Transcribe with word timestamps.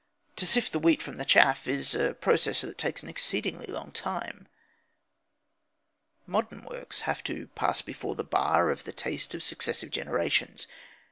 To 0.37 0.47
sift 0.47 0.71
the 0.71 0.79
wheat 0.79 0.99
from 0.99 1.17
the 1.17 1.25
chaff 1.25 1.67
is 1.67 1.93
a 1.93 2.15
process 2.15 2.61
that 2.61 2.79
takes 2.79 3.03
an 3.03 3.07
exceedingly 3.09 3.67
long 3.67 3.91
time. 3.91 4.47
Modern 6.25 6.63
works 6.63 7.01
have 7.01 7.23
to 7.25 7.49
pass 7.53 7.83
before 7.83 8.15
the 8.15 8.23
bar 8.23 8.71
of 8.71 8.85
the 8.85 8.93
taste 8.93 9.35
of 9.35 9.43
successive 9.43 9.91
generations. 9.91 10.65